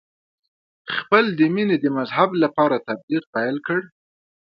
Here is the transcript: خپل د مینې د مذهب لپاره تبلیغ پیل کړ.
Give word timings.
خپل 0.97 1.23
د 1.39 1.41
مینې 1.53 1.77
د 1.81 1.85
مذهب 1.97 2.29
لپاره 2.43 2.83
تبلیغ 2.87 3.23
پیل 3.33 3.55
کړ. 3.67 3.79